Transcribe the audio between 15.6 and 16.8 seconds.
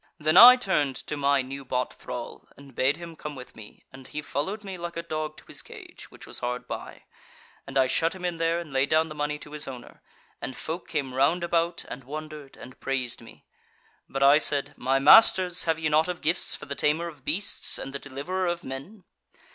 have ye naught of gifts for the